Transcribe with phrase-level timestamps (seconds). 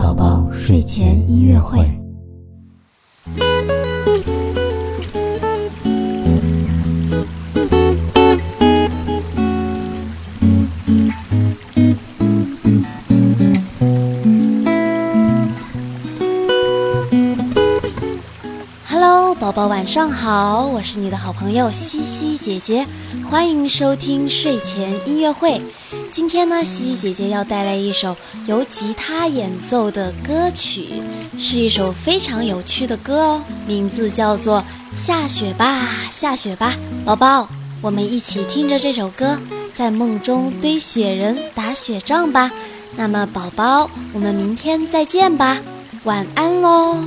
[0.00, 1.99] 宝宝睡前音乐会。
[19.40, 22.86] 宝宝晚上好，我是你的好朋友西西姐姐，
[23.30, 25.58] 欢迎收听睡前音乐会。
[26.10, 28.14] 今天呢，西西姐姐要带来一首
[28.46, 31.02] 由吉他演奏的歌曲，
[31.38, 34.62] 是一首非常有趣的歌哦，名字叫做
[34.94, 36.74] 《下雪吧，下雪吧》。
[37.06, 37.48] 宝宝，
[37.80, 39.38] 我们一起听着这首歌，
[39.72, 42.52] 在梦中堆雪人、打雪仗吧。
[42.94, 45.56] 那么，宝宝，我们明天再见吧，
[46.04, 46.98] 晚安喽。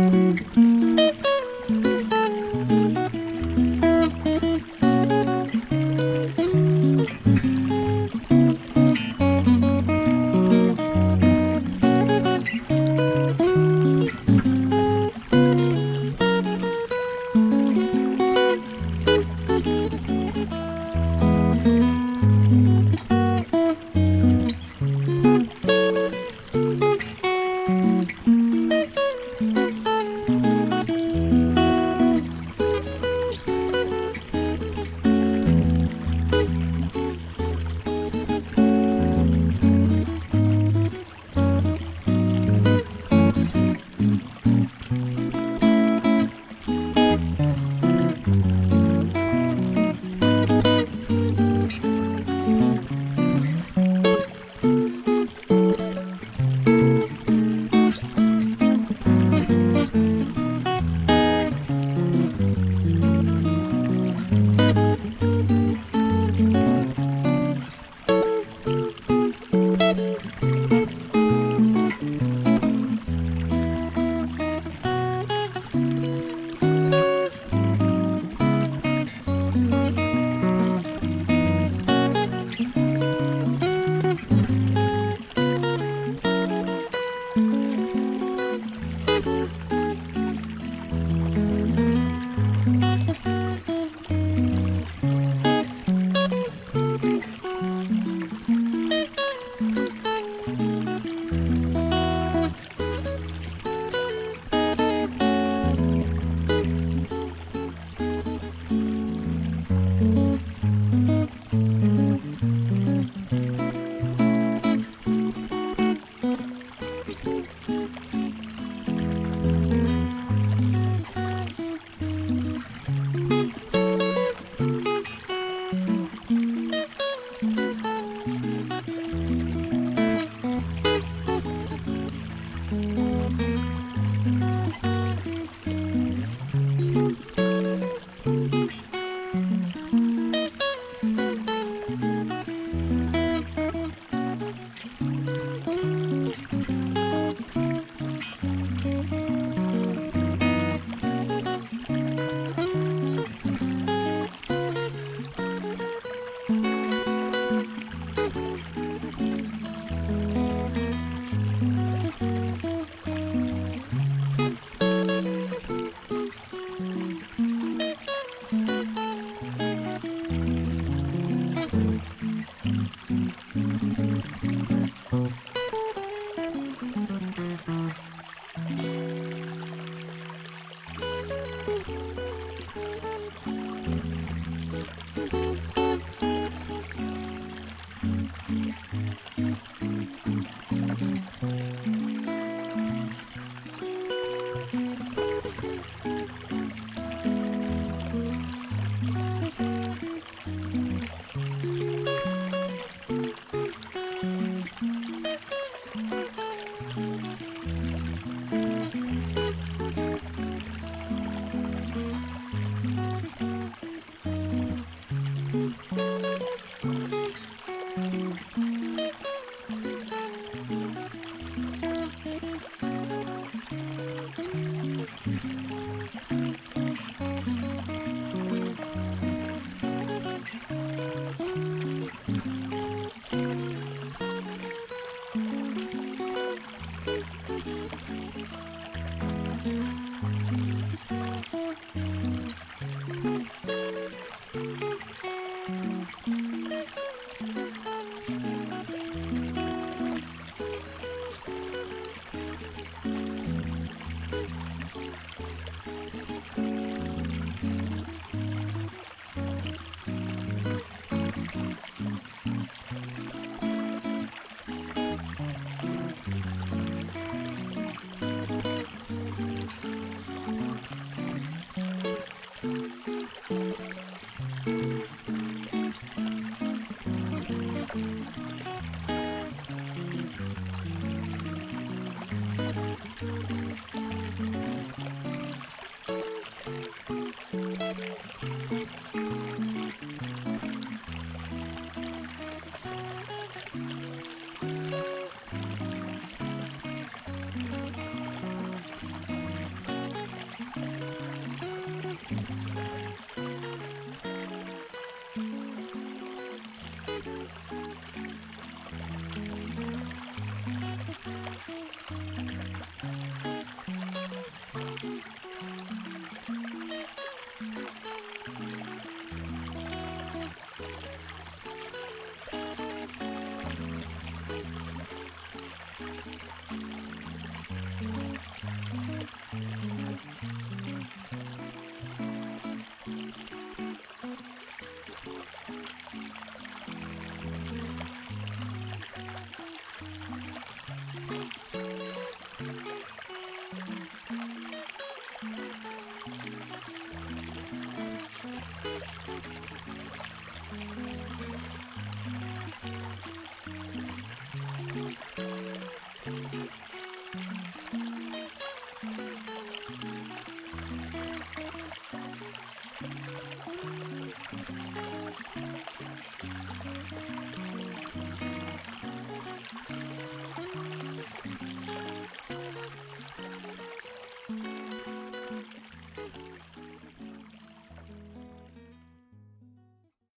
[0.00, 0.69] Mm-hmm.